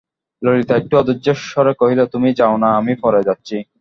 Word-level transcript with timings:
ললিতা 0.41 0.73
একটু 0.77 0.93
অধৈর্যের 0.97 1.37
স্বরে 1.49 1.73
কহিল, 1.73 1.99
তুমি 2.05 2.29
যাও-না, 2.33 2.69
আমি 2.77 2.93
পরে 2.95 3.21
যাচ্ছি। 3.23 3.55